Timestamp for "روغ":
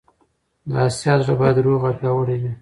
1.65-1.81